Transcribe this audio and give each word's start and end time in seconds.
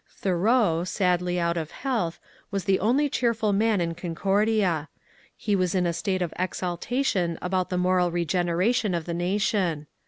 Thoreau, 0.17 0.83
sadly 0.83 1.39
out 1.39 1.57
of 1.57 1.69
health, 1.69 2.19
was 2.49 2.63
the 2.63 2.79
only 2.79 3.07
cheerful 3.07 3.53
man 3.53 3.79
in 3.79 3.93
Concordia; 3.93 4.89
he 5.37 5.55
was 5.55 5.75
in 5.75 5.85
a 5.85 5.93
state 5.93 6.23
of 6.23 6.33
exaltation 6.39 7.37
about 7.39 7.69
the 7.69 7.77
moral 7.77 8.09
regeneration 8.09 8.95
of 8.95 9.05
the 9.05 9.13
nation. 9.13 9.85